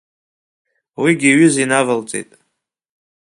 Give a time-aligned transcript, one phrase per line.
[1.01, 2.29] Уигьы аҩыза инавалҵеит.